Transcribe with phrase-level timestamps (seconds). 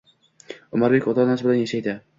[0.79, 2.01] Umarbek ota-onasi bilan yashaydi